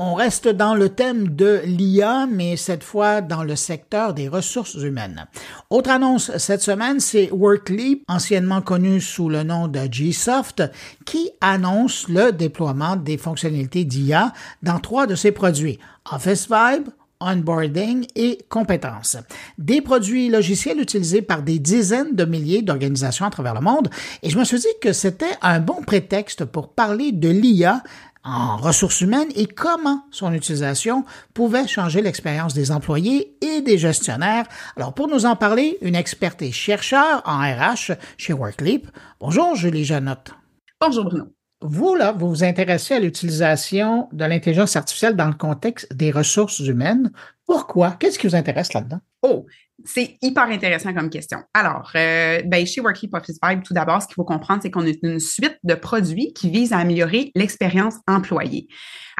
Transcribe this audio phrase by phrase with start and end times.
[0.00, 4.74] On reste dans le thème de l'IA, mais cette fois dans le secteur des ressources
[4.74, 5.26] humaines.
[5.70, 10.62] Autre annonce cette semaine, c'est Workleap, anciennement connu sous le nom de Gsoft,
[11.04, 14.32] qui annonce le déploiement des fonctionnalités d'IA
[14.62, 15.80] dans trois de ses produits,
[16.12, 16.90] Office Vibe,
[17.20, 19.16] onboarding et compétences.
[19.58, 23.88] Des produits logiciels utilisés par des dizaines de milliers d'organisations à travers le monde
[24.22, 27.82] et je me suis dit que c'était un bon prétexte pour parler de l'IA
[28.28, 31.04] en ressources humaines et comment son utilisation
[31.34, 34.46] pouvait changer l'expérience des employés et des gestionnaires.
[34.76, 38.86] Alors, pour nous en parler, une experte et chercheur en RH chez Workleap.
[39.20, 40.32] Bonjour, Julie Janotte.
[40.80, 41.24] Bonjour, Bruno.
[41.60, 46.60] Vous, là, vous vous intéressez à l'utilisation de l'intelligence artificielle dans le contexte des ressources
[46.60, 47.10] humaines.
[47.46, 47.92] Pourquoi?
[47.92, 49.00] Qu'est-ce qui vous intéresse là-dedans?
[49.22, 49.46] Oh,
[49.84, 51.38] c'est hyper intéressant comme question.
[51.54, 54.86] Alors, euh, ben, chez Workkeep Office Vibe, tout d'abord, ce qu'il faut comprendre, c'est qu'on
[54.86, 58.66] a une suite de produits qui visent à améliorer l'expérience employée.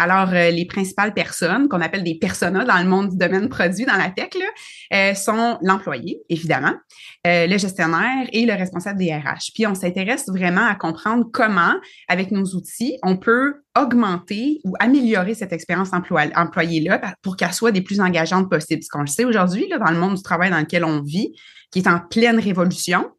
[0.00, 3.84] Alors, euh, les principales personnes, qu'on appelle des personas dans le monde du domaine produit,
[3.84, 4.46] dans la tech, là,
[4.96, 6.74] euh, sont l'employé, évidemment,
[7.26, 9.50] euh, le gestionnaire et le responsable des RH.
[9.54, 11.74] Puis, on s'intéresse vraiment à comprendre comment,
[12.06, 17.82] avec nos outils, on peut augmenter ou améliorer cette expérience employée-là pour qu'elle soit des
[17.82, 18.84] plus engageantes possibles.
[18.84, 21.32] Ce qu'on le sait aujourd'hui, dans le monde du travail dans lequel on vit,
[21.72, 23.10] qui est en pleine révolution,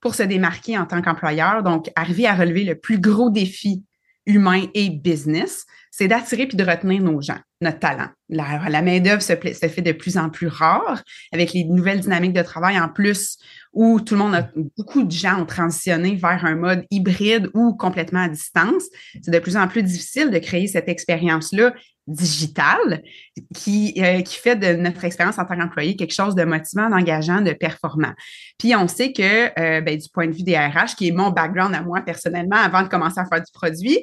[0.00, 3.84] pour se démarquer en tant qu'employeur, donc arriver à relever le plus gros défi
[4.26, 8.08] humain et business, c'est d'attirer puis de retenir nos gens, notre talent.
[8.30, 12.80] La, main-d'œuvre se, fait de plus en plus rare avec les nouvelles dynamiques de travail
[12.80, 13.36] en plus
[13.74, 14.48] où tout le monde a
[14.78, 18.84] beaucoup de gens ont transitionné vers un mode hybride ou complètement à distance.
[19.22, 21.74] C'est de plus en plus difficile de créer cette expérience-là
[22.06, 23.02] digitale
[23.54, 27.42] qui, euh, qui fait de notre expérience en tant qu'employé quelque chose de motivant, d'engageant,
[27.42, 28.12] de performant.
[28.58, 31.30] Puis on sait que euh, ben, du point de vue des RH, qui est mon
[31.30, 33.98] background à moi personnellement avant de commencer à faire du produit,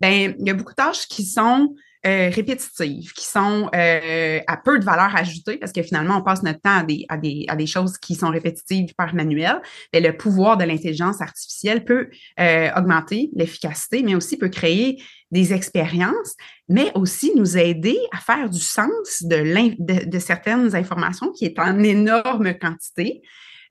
[0.00, 1.74] ben il y a beaucoup de tâches qui sont
[2.06, 6.42] euh, répétitives, qui sont euh, à peu de valeur ajoutée, parce que finalement, on passe
[6.42, 9.62] notre temps à des, à des, à des choses qui sont répétitives par manuel.
[9.90, 15.54] Mais le pouvoir de l'intelligence artificielle peut euh, augmenter l'efficacité, mais aussi peut créer des
[15.54, 16.34] expériences,
[16.68, 19.38] mais aussi nous aider à faire du sens de,
[19.78, 23.22] de, de certaines informations qui est en énorme quantité.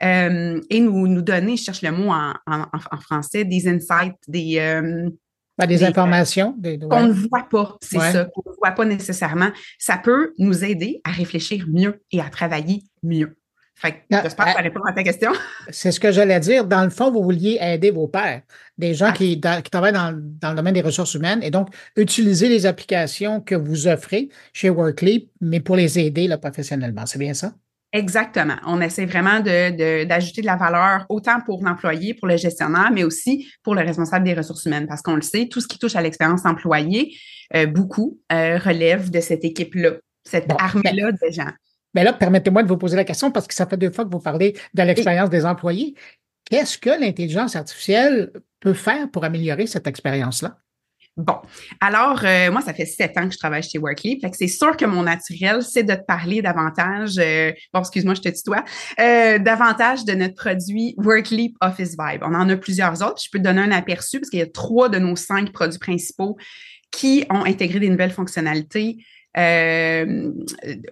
[0.01, 4.17] Euh, et nous, nous donner, je cherche le mot en, en, en français, des insights,
[4.27, 5.07] des, euh,
[5.57, 6.55] ben, des, informations.
[6.89, 9.51] Qu'on ne voit pas, c'est ça, qu'on ne voit pas nécessairement.
[9.77, 13.37] Ça peut nous aider à réfléchir mieux et à travailler mieux.
[13.75, 14.61] Fait ah, j'espère que ça ah.
[14.61, 15.31] répond à ta question.
[15.69, 16.65] C'est ce que j'allais dire.
[16.65, 18.41] Dans le fond, vous vouliez aider vos pairs,
[18.77, 19.13] des gens ah.
[19.13, 23.41] qui, qui, travaillent dans, dans, le domaine des ressources humaines, et donc utiliser les applications
[23.41, 27.05] que vous offrez chez Workleap, mais pour les aider là, professionnellement.
[27.05, 27.53] C'est bien ça?
[27.93, 28.55] Exactement.
[28.65, 33.03] On essaie vraiment de, d'ajouter de, la valeur autant pour l'employé, pour le gestionnaire, mais
[33.03, 34.87] aussi pour le responsable des ressources humaines.
[34.87, 37.15] Parce qu'on le sait, tout ce qui touche à l'expérience employée,
[37.55, 39.91] euh, beaucoup euh, relève de cette équipe-là,
[40.23, 41.51] cette armée-là de gens.
[41.93, 44.09] Mais là, permettez-moi de vous poser la question parce que ça fait deux fois que
[44.09, 45.93] vous parlez de l'expérience des employés.
[46.49, 50.57] Qu'est-ce que l'intelligence artificielle peut faire pour améliorer cette expérience-là?
[51.15, 51.35] Bon,
[51.79, 54.75] alors euh, moi, ça fait sept ans que je travaille chez Workleap, fait c'est sûr
[54.75, 58.63] que mon naturel, c'est de te parler davantage, euh, bon, excuse-moi, je te tutoie,
[58.99, 62.23] euh, davantage de notre produit Workleap Office Vibe.
[62.23, 63.21] On en a plusieurs autres.
[63.23, 65.77] Je peux te donner un aperçu parce qu'il y a trois de nos cinq produits
[65.77, 66.35] principaux
[66.91, 68.97] qui ont intégré des nouvelles fonctionnalités
[69.37, 70.31] euh,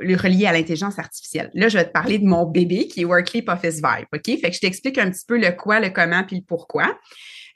[0.01, 1.49] à l'intelligence artificielle.
[1.55, 4.39] Là, je vais te parler de mon bébé qui est Workleap Office Vibe, OK?
[4.39, 6.95] Fait que je t'explique un petit peu le quoi, le comment puis le pourquoi.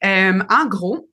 [0.04, 1.10] Euh, en gros,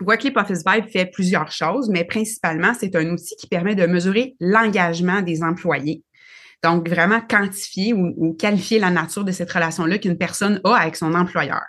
[0.00, 4.34] Workleap Office Vibe fait plusieurs choses, mais principalement, c'est un outil qui permet de mesurer
[4.40, 6.02] l'engagement des employés.
[6.62, 11.14] Donc, vraiment quantifier ou, qualifier la nature de cette relation-là qu'une personne a avec son
[11.14, 11.62] employeur.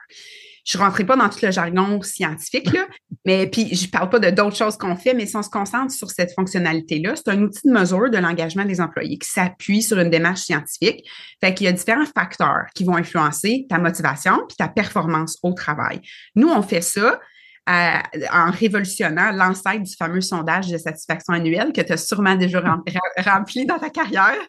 [0.66, 2.88] Je ne rentrerai pas dans tout le jargon scientifique, là,
[3.26, 5.92] mais puis je parle pas de d'autres choses qu'on fait, mais si on se concentre
[5.92, 10.00] sur cette fonctionnalité-là, c'est un outil de mesure de l'engagement des employés qui s'appuie sur
[10.00, 11.04] une démarche scientifique.
[11.42, 15.54] Fait qu'il y a différents facteurs qui vont influencer ta motivation puis ta performance au
[15.54, 16.00] travail.
[16.36, 17.20] Nous, on fait ça
[17.66, 22.60] en révolutionnant l'ancêtre du fameux sondage de satisfaction annuelle que tu as sûrement déjà
[23.26, 24.40] rempli dans ta carrière,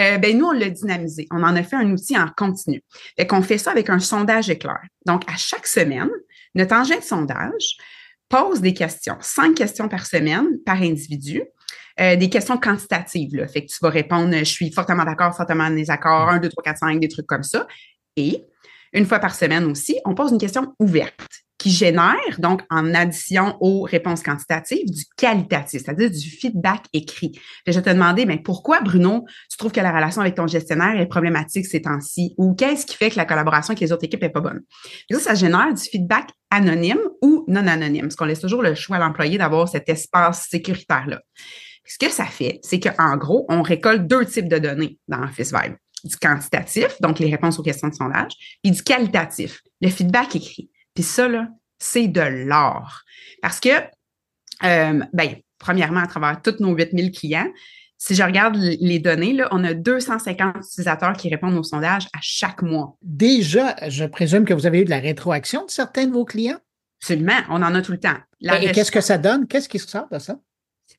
[0.00, 1.26] euh, ben nous, on l'a dynamisé.
[1.30, 2.82] On en a fait un outil en continu.
[3.16, 4.80] Fait qu'on fait ça avec un sondage éclair.
[5.06, 6.10] Donc, à chaque semaine,
[6.54, 7.76] notre engin de sondage
[8.28, 11.42] pose des questions, cinq questions par semaine par individu.
[11.98, 13.34] Euh, des questions quantitatives.
[13.34, 13.48] Là.
[13.48, 16.64] Fait que tu vas répondre je suis fortement d'accord, fortement en désaccord, 1, 2, 3,
[16.64, 17.66] 4, 5, des trucs comme ça.
[18.16, 18.44] Et
[18.92, 23.56] une fois par semaine aussi, on pose une question ouverte qui génère, donc en addition
[23.60, 27.32] aux réponses quantitatives, du qualitatif, c'est-à-dire du feedback écrit.
[27.66, 31.00] je vais te demander, mais pourquoi, Bruno, tu trouves que la relation avec ton gestionnaire
[31.00, 32.34] est problématique ces temps-ci?
[32.36, 34.60] Ou qu'est-ce qui fait que la collaboration avec les autres équipes est pas bonne?
[35.10, 38.96] Ça, ça génère du feedback anonyme ou non anonyme, parce qu'on laisse toujours le choix
[38.96, 41.20] à l'employé d'avoir cet espace sécuritaire-là.
[41.86, 45.52] Ce que ça fait, c'est qu'en gros, on récolte deux types de données dans Office
[45.52, 45.74] Vibe.
[46.04, 48.32] Du quantitatif, donc les réponses aux questions de sondage,
[48.62, 50.70] puis du qualitatif, le feedback écrit.
[50.96, 51.46] Puis ça, là,
[51.78, 53.02] c'est de l'or.
[53.42, 53.68] Parce que,
[54.64, 57.46] euh, ben, premièrement, à travers tous nos 8000 clients,
[57.98, 62.18] si je regarde les données, là, on a 250 utilisateurs qui répondent au sondage à
[62.20, 62.96] chaque mois.
[63.02, 66.58] Déjà, je présume que vous avez eu de la rétroaction de certains de vos clients?
[67.00, 68.16] Absolument, on en a tout le temps.
[68.40, 69.46] Et qu'est-ce que ça donne?
[69.46, 70.38] Qu'est-ce qui sort de ça?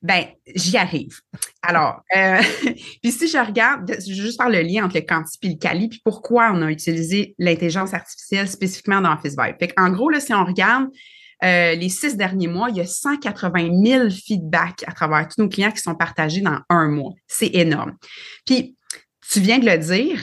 [0.02, 1.20] Ben, j'y arrive.
[1.62, 2.40] Alors, euh,
[3.02, 5.56] puis si je regarde, je vais juste faire le lien entre le quanti et le
[5.56, 9.56] quali, puis pourquoi on a utilisé l'intelligence artificielle spécifiquement dans Office Vibe.
[9.58, 10.88] Fait en gros, là, si on regarde
[11.44, 15.48] euh, les six derniers mois, il y a 180 000 feedbacks à travers tous nos
[15.48, 17.14] clients qui sont partagés dans un mois.
[17.26, 17.96] C'est énorme.
[18.44, 18.76] Puis,
[19.30, 20.20] tu viens de le dire,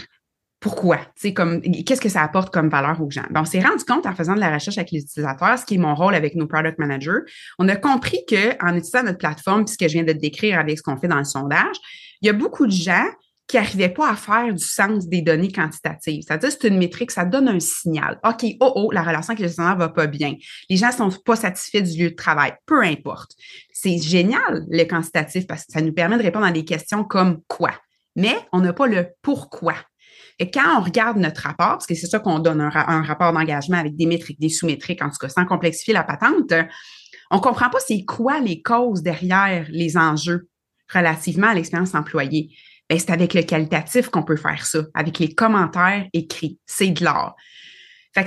[0.66, 0.98] pourquoi?
[1.22, 3.22] qu'est-ce que ça apporte comme valeur aux gens?
[3.36, 5.78] On s'est rendu compte en faisant de la recherche avec les utilisateurs, ce qui est
[5.78, 7.20] mon rôle avec nos product managers.
[7.60, 10.82] On a compris qu'en utilisant notre plateforme, puis que je viens de décrire avec ce
[10.82, 11.76] qu'on fait dans le sondage,
[12.20, 13.06] il y a beaucoup de gens
[13.46, 16.24] qui n'arrivaient pas à faire du sens des données quantitatives.
[16.26, 18.20] C'est-à-dire, c'est une métrique, ça donne un signal.
[18.28, 20.34] OK, oh, oh, la relation avec le gestionnaire va pas bien.
[20.68, 22.56] Les gens sont pas satisfaits du lieu de travail.
[22.66, 23.34] Peu importe.
[23.72, 27.42] C'est génial, le quantitatif, parce que ça nous permet de répondre à des questions comme
[27.48, 27.74] quoi.
[28.16, 29.76] Mais on n'a pas le pourquoi.
[30.40, 33.78] Et quand on regarde notre rapport, parce que c'est ça qu'on donne un, rapport d'engagement
[33.78, 36.54] avec des métriques, des sous-métriques, en tout cas, sans complexifier la patente,
[37.32, 40.50] on comprend pas c'est quoi les causes derrière les enjeux
[40.94, 42.56] relativement à l'expérience employée.
[42.90, 46.60] Ben, c'est avec le qualitatif qu'on peut faire ça, avec les commentaires écrits.
[46.66, 47.36] C'est de l'art.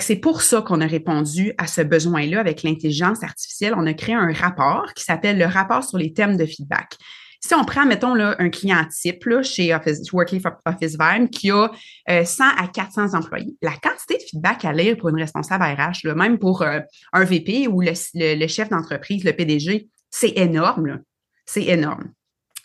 [0.00, 3.74] C'est pour ça qu'on a répondu à ce besoin-là avec l'intelligence artificielle.
[3.76, 6.96] On a créé un rapport qui s'appelle le rapport sur les thèmes de feedback.
[7.40, 11.50] Si on prend, mettons, là, un client type là, chez Office, Workleaf Office Vibe qui
[11.50, 11.70] a
[12.08, 16.08] 100 euh, à 400 employés, la quantité de feedback à lire pour une responsable RH,
[16.16, 16.80] même pour euh,
[17.12, 21.00] un VP ou le, chef d'entreprise, le PDG, c'est énorme.
[21.46, 22.12] C'est énorme.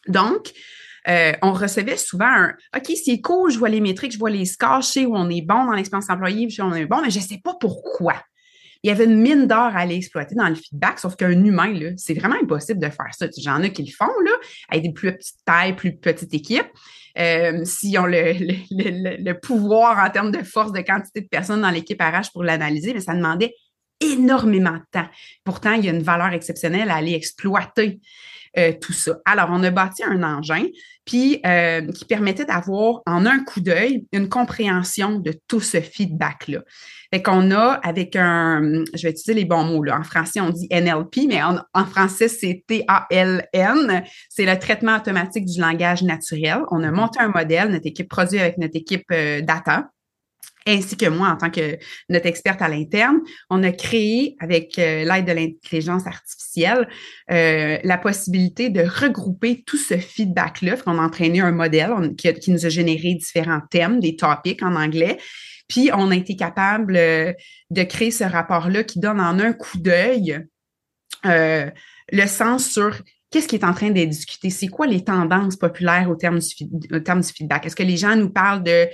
[0.07, 0.51] Donc,
[1.07, 4.45] euh, on recevait souvent un OK, c'est cool, je vois les métriques, je vois les
[4.45, 6.85] scores, je sais où on est bon dans l'expérience employée, je sais où on est
[6.85, 8.15] bon, mais je ne sais pas pourquoi
[8.83, 11.93] il y avait une mine d'or à aller exploiter dans le feedback, sauf qu'un humain,
[11.95, 13.27] c'est vraiment impossible de faire ça.
[13.37, 14.31] J'en ai qui le font, là,
[14.69, 16.67] avec des plus petites tailles, plus petites équipes.
[17.17, 18.33] Euh, s'ils ont le,
[18.71, 22.43] le, le, pouvoir en termes de force, de quantité de personnes dans l'équipe RH pour
[22.43, 23.53] l'analyser, mais ça demandait
[24.01, 25.07] énormément de temps.
[25.43, 28.01] Pourtant, il y a une valeur exceptionnelle à aller exploiter
[28.57, 29.17] euh, tout ça.
[29.25, 30.65] Alors, on a bâti un engin
[31.05, 36.59] puis euh, qui permettait d'avoir en un coup d'œil une compréhension de tout ce feedback-là.
[37.13, 39.99] Fait qu'on a avec un, je vais utiliser les bons mots là.
[39.99, 44.03] En français, on dit NLP, mais en, en français, c'est T-A-L-N.
[44.29, 46.59] C'est le traitement automatique du langage naturel.
[46.71, 46.91] On a mm-hmm.
[46.91, 49.89] monté un modèle, notre équipe produit avec notre équipe euh, data
[50.67, 51.77] ainsi que moi en tant que
[52.09, 53.19] notre experte à l'interne,
[53.49, 56.87] on a créé avec euh, l'aide de l'intelligence artificielle
[57.31, 60.75] euh, la possibilité de regrouper tout ce feedback-là.
[60.85, 65.17] On a entraîné un modèle qui, nous a généré différents thèmes, des topics en anglais.
[65.67, 67.33] Puis on a été capable euh,
[67.69, 70.39] de créer ce rapport-là qui donne en un coup d'œil
[71.25, 73.01] le sens sur
[73.33, 77.33] qu'est-ce qui est en train d'être discuté, c'est quoi les tendances populaires au terme du
[77.33, 77.65] feedback?
[77.65, 78.87] Est-ce que les gens nous parlent de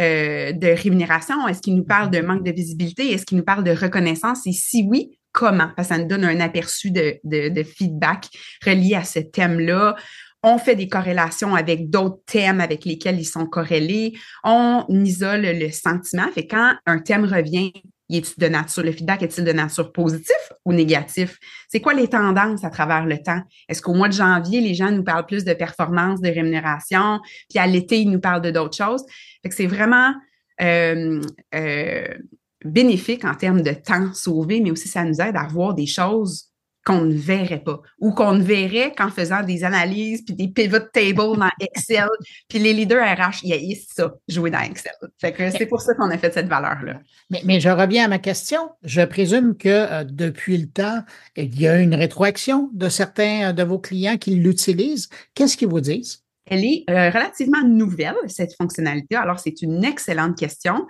[0.00, 1.46] euh, de rémunération?
[1.48, 3.12] Est-ce qu'il nous parle de manque de visibilité?
[3.12, 4.46] Est-ce qu'il nous parle de reconnaissance?
[4.46, 5.70] Et si oui, comment?
[5.76, 8.28] Parce que ça nous donne un aperçu de, de, feedback
[8.64, 9.96] relié à ce thème-là.
[10.42, 14.12] On fait des corrélations avec d'autres thèmes avec lesquels ils sont corrélés.
[14.42, 16.30] On isole le sentiment.
[16.34, 17.72] Fait quand un thème revient,
[18.10, 21.38] est de nature, le feedback est-il de nature positif ou négatif?
[21.68, 23.40] C'est quoi les tendances à travers le temps?
[23.68, 27.58] Est-ce qu'au mois de janvier, les gens nous parlent plus de performance, de rémunération, puis
[27.58, 29.04] à l'été, ils nous parlent de d'autres choses?
[29.50, 30.12] C'est vraiment
[30.60, 31.20] euh,
[31.54, 32.08] euh,
[32.64, 36.53] bénéfique en termes de temps sauvé, mais aussi ça nous aide à voir des choses
[36.84, 40.78] qu'on ne verrait pas ou qu'on ne verrait qu'en faisant des analyses puis des pivot
[40.92, 42.08] tables dans Excel.
[42.48, 44.92] puis les leaders RH, ils ça, jouer dans Excel.
[45.18, 47.00] Fait que c'est pour ça qu'on a fait cette valeur-là.
[47.30, 48.70] Mais, mais, je reviens à ma question.
[48.82, 51.02] Je présume que euh, depuis le temps,
[51.36, 55.08] il y a une rétroaction de certains de vos clients qui l'utilisent.
[55.34, 56.24] Qu'est-ce qu'ils vous disent?
[56.46, 59.16] Elle est euh, relativement nouvelle, cette fonctionnalité.
[59.16, 60.86] Alors, c'est une excellente question.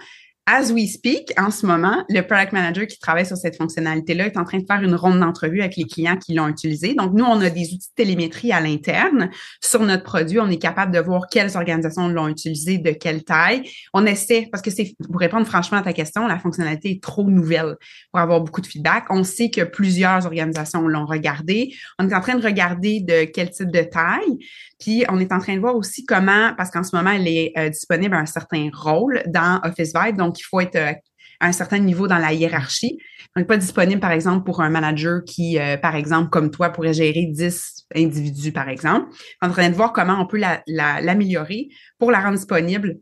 [0.47, 4.37] As we speak, en ce moment, le product manager qui travaille sur cette fonctionnalité-là est
[4.37, 6.93] en train de faire une ronde d'entrevue avec les clients qui l'ont utilisé.
[6.93, 9.31] Donc, nous, on a des outils de télémétrie à l'interne
[9.63, 10.39] sur notre produit.
[10.39, 13.63] On est capable de voir quelles organisations l'ont utilisé, de quelle taille.
[13.95, 17.25] On essaie, parce que c'est, pour répondre franchement à ta question, la fonctionnalité est trop
[17.25, 17.77] nouvelle
[18.13, 19.07] pour avoir beaucoup de feedback.
[19.09, 21.75] On sait que plusieurs organisations l'ont regardé.
[21.99, 24.39] On est en train de regarder de quel type de taille.
[24.79, 27.53] Puis, on est en train de voir aussi comment, parce qu'en ce moment, elle est
[27.57, 30.17] euh, disponible à un certain rôle dans Office Vibe.
[30.17, 30.93] Donc, il faut être euh,
[31.41, 32.99] à un certain niveau dans la hiérarchie.
[33.37, 36.71] On n'est pas disponible, par exemple, pour un manager qui, euh, par exemple, comme toi,
[36.71, 39.07] pourrait gérer 10 individus, par exemple.
[39.43, 42.99] On est en train de voir comment on peut l'améliorer pour la rendre disponible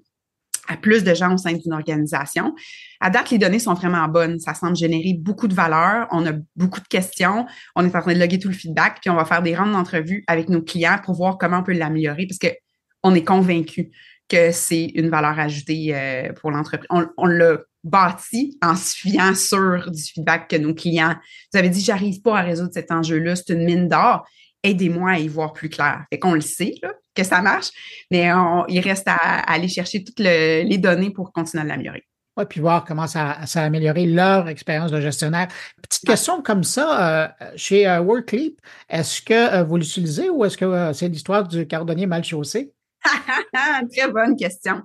[0.68, 2.54] à plus de gens au sein d'une organisation.
[3.00, 4.38] À date, les données sont vraiment bonnes.
[4.38, 6.06] Ça semble générer beaucoup de valeur.
[6.12, 7.46] On a beaucoup de questions.
[7.74, 9.72] On est en train de loguer tout le feedback, puis on va faire des rondes
[9.72, 13.90] d'entrevue avec nos clients pour voir comment on peut l'améliorer parce qu'on est convaincu
[14.28, 16.86] que c'est une valeur ajoutée euh, pour l'entreprise.
[16.90, 21.16] On, on l'a bâti en se fiant sur du feedback que nos clients.
[21.52, 24.24] Vous avez dit, j'arrive pas à résoudre cet enjeu-là, c'est une mine d'or.
[24.62, 26.04] Aidez-moi à y voir plus clair.
[26.10, 27.70] Fait qu'on le sait, là, que ça marche,
[28.10, 28.30] mais
[28.68, 32.04] il reste à, aller chercher toutes les données pour continuer à l'améliorer.
[32.36, 35.48] Oui, puis voir comment ça, ça, a amélioré leur expérience de gestionnaire.
[35.82, 40.56] Petite question comme ça, euh, chez euh, Workleap, est-ce que euh, vous l'utilisez ou est-ce
[40.56, 42.72] que c'est l'histoire du cardonnier mal chaussé?
[43.92, 44.82] Très bonne question.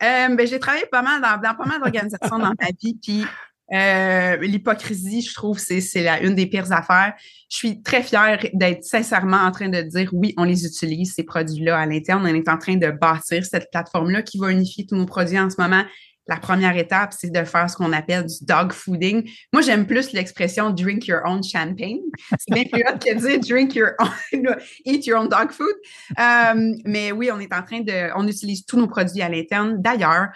[0.00, 3.24] Ben, j'ai travaillé pas mal dans, dans pas mal d'organisations dans ma vie, puis
[3.72, 5.80] euh, l'hypocrisie, je trouve, c'est,
[6.22, 7.14] une des pires affaires.
[7.50, 11.24] Je suis très fière d'être sincèrement en train de dire oui, on les utilise, ces
[11.24, 12.26] produits-là à l'interne.
[12.26, 15.50] On est en train de bâtir cette plateforme-là qui va unifier tous nos produits en
[15.50, 15.84] ce moment.
[16.26, 19.28] La première étape, c'est de faire ce qu'on appelle du dog fooding.
[19.52, 21.98] Moi, j'aime plus l'expression drink your own champagne.
[22.38, 25.74] C'est bien plus hot que dire drink your own, eat your own dog food.
[26.18, 29.82] Euh, mais oui, on est en train de, on utilise tous nos produits à l'interne.
[29.82, 30.28] D'ailleurs,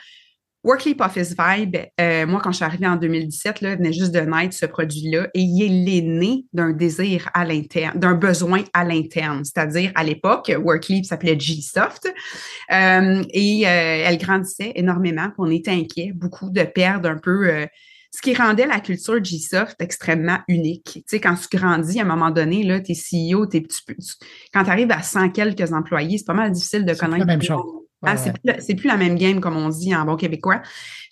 [0.64, 4.20] Workleap Office Vibe, euh, moi, quand je suis arrivée en 2017, là, venait juste de
[4.20, 9.44] naître ce produit-là et il est né d'un désir à l'interne, d'un besoin à l'interne.
[9.44, 12.06] C'est-à-dire, à, l'époque, Workleap s'appelait G-Soft
[12.72, 15.28] euh, et euh, elle grandissait énormément.
[15.36, 17.66] On était inquiet, beaucoup de perdre un peu
[18.10, 20.92] ce qui rendait la culture G-Soft extrêmement unique.
[20.94, 23.62] Tu sais, quand tu grandis, à un moment donné, là, t'es CEO, t'es,
[24.52, 27.26] quand tu arrives à 100 quelques employés, c'est pas mal difficile de connaître.
[27.26, 27.83] la même chose.
[28.06, 30.62] Ah, c'est, plus, la même game, comme on dit en bon québécois.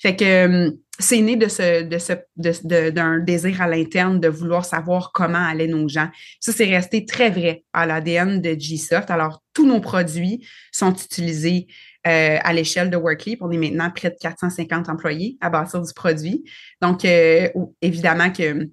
[0.00, 4.64] Fait que hum, c'est né de ce, de ce, d'un désir à l'interne de vouloir
[4.64, 6.08] savoir comment allaient nos gens.
[6.40, 9.10] Ça, c'est resté très vrai à l'ADN de G-Soft.
[9.10, 11.66] Alors, tous nos produits sont utilisés
[12.06, 13.42] euh, à l'échelle de Workleap.
[13.42, 16.44] On est maintenant près de 450 employés à bâtir du produit.
[16.80, 17.48] Donc, euh,
[17.80, 18.68] évidemment que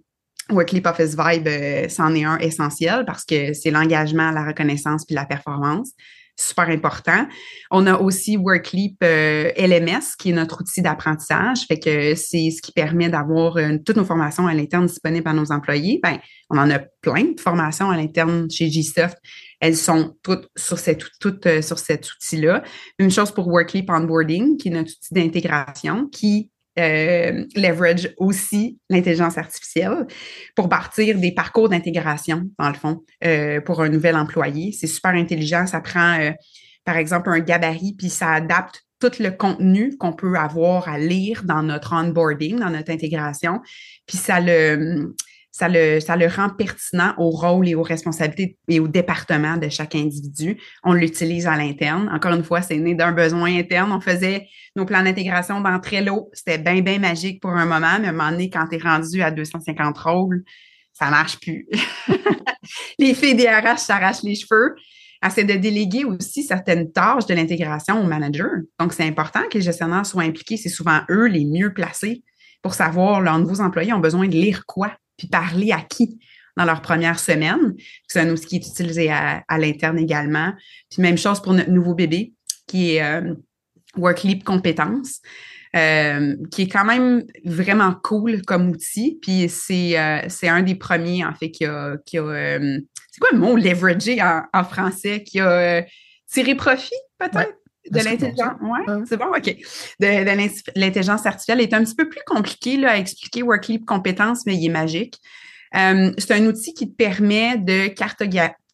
[0.49, 5.15] Workleap Office Vibe, euh, c'en est un essentiel parce que c'est l'engagement, la reconnaissance puis
[5.15, 5.91] la performance
[6.39, 7.27] super important.
[7.71, 11.65] On a aussi Workleap euh, LMS, qui est notre outil d'apprentissage.
[11.67, 15.33] Fait que c'est ce qui permet d'avoir euh, toutes nos formations à l'interne disponibles à
[15.33, 15.99] nos employés.
[16.01, 16.17] Ben,
[16.49, 19.17] on en a plein de formations à l'interne chez GSoft.
[19.59, 22.63] Elles sont toutes sur, euh, sur cet outil-là.
[22.97, 29.37] Une chose pour Workleap Onboarding, qui est notre outil d'intégration, qui euh, leverage aussi l'intelligence
[29.37, 30.07] artificielle
[30.55, 34.71] pour bâtir des parcours d'intégration, dans le fond, euh, pour un nouvel employé.
[34.71, 35.67] C'est super intelligent.
[35.67, 36.31] Ça prend, euh,
[36.85, 41.43] par exemple, un gabarit, puis ça adapte tout le contenu qu'on peut avoir à lire
[41.43, 43.61] dans notre onboarding, dans notre intégration,
[44.05, 45.13] puis ça le
[45.59, 45.67] ça
[46.15, 50.57] le, rend pertinent au rôle et aux responsabilités et au département de chaque individu.
[50.83, 52.09] On l'utilise à l'interne.
[52.13, 53.91] Encore une fois, c'est né d'un besoin interne.
[53.91, 54.47] On faisait
[54.77, 56.29] nos plans d'intégration dans Trello.
[56.31, 58.79] C'était bien, bien magique pour un moment, mais à un moment donné, quand tu es
[58.79, 60.43] rendu à 250 rôles,
[60.93, 61.67] ça marche plus.
[62.99, 64.75] les filles des RH s'arrachent les cheveux.
[65.29, 68.49] C'est de déléguer aussi certaines tâches de l'intégration au manager.
[68.79, 70.55] Donc, c'est important que les gestionnaires soient impliqués.
[70.55, 72.23] C'est souvent eux les mieux placés
[72.61, 74.93] pour savoir leurs nouveaux employés ont besoin de lire quoi?
[75.19, 76.19] Puis parler à qui
[76.57, 77.75] dans leur première semaine.
[78.07, 80.53] C'est un outil qui est utilisé à, l'interne également.
[80.89, 82.33] Puis même chose pour notre nouveau bébé,
[82.67, 83.35] qui est euh,
[83.95, 85.21] Workleap Compétences.
[85.75, 89.19] Euh, qui est quand même vraiment cool comme outil.
[89.21, 91.95] Puis c'est euh, c'est un des premiers, en fait, qui a.
[92.07, 92.59] Qui a
[93.11, 93.55] c'est quoi le mot?
[93.55, 95.23] Leveragé en, français?
[95.23, 95.85] Qui a
[96.31, 97.58] tiré profit, peut-être?
[97.89, 99.55] De l'intelligence, ouais, c'est bon, OK.
[99.99, 104.55] De, l'intelligence artificielle est un petit peu plus compliqué là, à expliquer Workleap compétences, mais
[104.55, 105.19] il est magique.
[105.75, 107.87] Euh, c'est un outil qui te permet de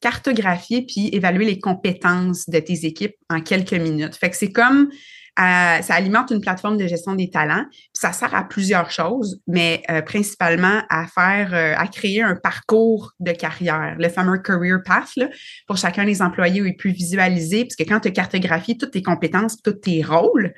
[0.01, 4.15] cartographier puis évaluer les compétences de tes équipes en quelques minutes.
[4.15, 4.89] Fait que c'est comme
[5.37, 7.65] ça alimente une plateforme de gestion des talents.
[7.93, 13.13] ça sert à plusieurs choses, mais euh, principalement à faire, euh, à créer un parcours
[13.19, 15.29] de carrière, le fameux career path là,
[15.67, 18.91] pour chacun des employés où il peut visualiser, parce que quand tu as cartographié toutes
[18.91, 20.53] tes compétences, tous tes rôles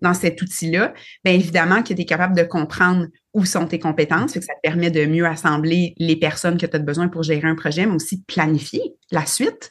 [0.00, 0.94] dans cet outil-là,
[1.24, 4.54] bien évidemment que tu es capable de comprendre où sont tes compétences, fait que ça
[4.54, 7.86] te permet de mieux assembler les personnes que tu as besoin pour gérer un projet,
[7.86, 9.70] mais aussi planifier la suite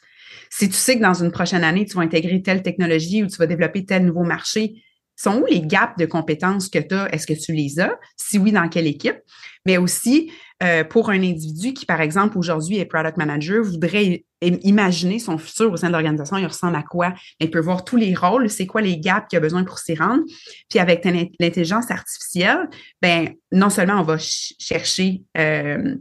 [0.50, 3.36] si tu sais que dans une prochaine année, tu vas intégrer telle technologie ou tu
[3.36, 4.74] vas développer tel nouveau marché,
[5.16, 7.12] sont où les gaps de compétences que tu as?
[7.14, 7.92] Est-ce que tu les as?
[8.16, 9.18] Si oui, dans quelle équipe?
[9.66, 15.18] Mais aussi, euh, pour un individu qui, par exemple, aujourd'hui est product manager, voudrait imaginer
[15.18, 17.12] son futur au sein de l'organisation, il ressemble à quoi?
[17.38, 19.94] Il peut voir tous les rôles, c'est quoi les gaps qu'il a besoin pour s'y
[19.94, 20.22] rendre.
[20.70, 21.04] Puis avec
[21.38, 22.68] l'intelligence artificielle,
[23.02, 25.96] ben non seulement on va chercher euh,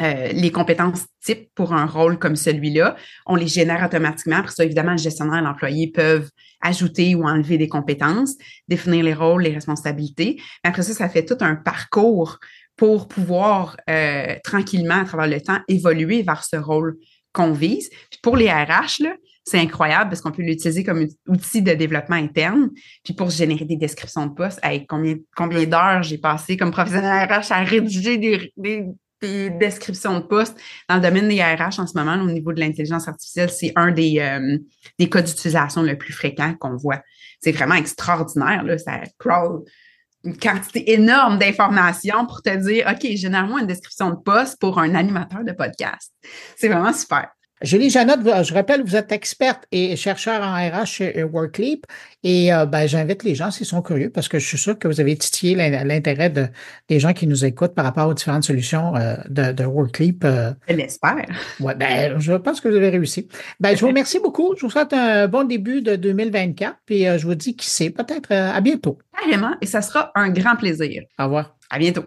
[0.00, 4.36] euh, les compétences types pour un rôle comme celui-là, on les génère automatiquement.
[4.36, 6.30] Après ça, évidemment, le gestionnaire et l'employé peuvent
[6.60, 8.36] ajouter ou enlever des compétences,
[8.68, 10.40] définir les rôles, les responsabilités.
[10.62, 12.38] Après ça, ça fait tout un parcours
[12.76, 16.96] pour pouvoir euh, tranquillement, à travers le temps, évoluer vers ce rôle
[17.32, 17.90] qu'on vise.
[18.10, 19.02] Puis pour les RH,
[19.44, 22.70] c'est incroyable parce qu'on peut l'utiliser comme outil de développement interne.
[23.04, 27.28] Puis pour générer des descriptions de poste, avec combien, combien d'heures j'ai passé comme professionnel
[27.28, 28.86] RH à rédiger des,
[29.20, 30.56] descriptions de poste
[30.88, 33.90] dans le domaine des RH en ce moment, au niveau de l'intelligence artificielle, c'est un
[33.90, 34.58] des, euh,
[34.98, 37.00] des cas d'utilisation le plus fréquent qu'on voit.
[37.40, 38.62] C'est vraiment extraordinaire.
[38.64, 39.62] Là, ça crawl
[40.24, 44.94] une quantité énorme d'informations pour te dire, OK, généralement une description de poste pour un
[44.94, 46.12] animateur de podcast.
[46.56, 47.28] C'est vraiment super.
[47.62, 51.84] Julie Janotte, je rappelle, vous êtes experte et chercheur en RH chez Workleap
[52.22, 54.88] et euh, ben, j'invite les gens s'ils sont curieux parce que je suis sûr que
[54.88, 56.46] vous avez titillé l'intérêt de,
[56.88, 60.24] des gens qui nous écoutent par rapport aux différentes solutions euh, de, de Workleap.
[60.24, 60.52] Euh.
[60.68, 61.26] Je l'espère.
[61.60, 63.28] Ouais, ben, je pense que vous avez réussi.
[63.60, 64.54] Ben, je vous remercie beaucoup.
[64.56, 68.32] Je vous souhaite un bon début de 2024 puis je vous dis qui sait, peut-être
[68.32, 68.96] à bientôt.
[69.20, 71.02] Carrément et ça sera un grand plaisir.
[71.18, 71.56] Au revoir.
[71.68, 72.04] À bientôt.